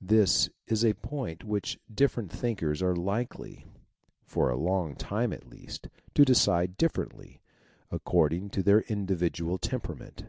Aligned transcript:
This 0.00 0.48
is 0.66 0.82
a 0.82 0.94
point 0.94 1.44
which 1.44 1.78
different 1.94 2.32
thinkers 2.32 2.80
are 2.80 2.96
likety, 2.96 3.66
for 4.24 4.48
a 4.48 4.56
long 4.56 4.96
time 4.96 5.30
at 5.30 5.50
least, 5.50 5.88
to 6.14 6.24
decide 6.24 6.78
differently, 6.78 7.42
accord 7.90 8.32
ing 8.32 8.48
to 8.48 8.62
their 8.62 8.80
individual 8.80 9.58
temperament. 9.58 10.24